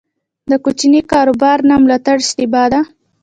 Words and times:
د 0.49 0.51
کوچني 0.63 1.01
کاروبار 1.11 1.57
نه 1.69 1.75
ملاتړ 1.83 2.17
اشتباه 2.23 2.67
ده. 2.73 2.79